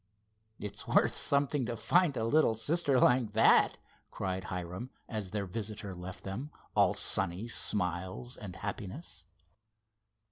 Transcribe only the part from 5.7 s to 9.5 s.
left them, all sunny smiles and happiness.